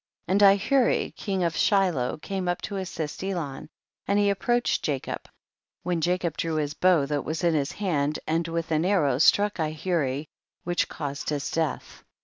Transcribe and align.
And 0.27 0.41
Ihuri 0.41 1.15
king 1.15 1.43
of 1.43 1.55
Shiloh 1.55 2.17
came 2.17 2.47
up 2.47 2.59
to 2.63 2.77
assist 2.77 3.23
Elon, 3.23 3.69
and 4.07 4.17
he 4.17 4.31
approached 4.31 4.83
Jacob,' 4.83 5.29
when 5.83 6.01
Jacob 6.01 6.37
drew 6.37 6.55
his 6.55 6.73
bow 6.73 7.05
that 7.05 7.23
was 7.23 7.43
in 7.43 7.53
his 7.53 7.73
hand 7.73 8.17
and 8.25 8.47
with 8.47 8.71
an 8.71 8.83
ar 8.83 9.03
row 9.03 9.19
struck 9.19 9.57
Ihuri 9.59 10.25
which 10.63 10.89
caused 10.89 11.29
his 11.29 11.51
death. 11.51 12.03